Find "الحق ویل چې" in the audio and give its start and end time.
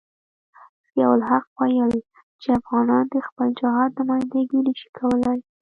1.17-2.47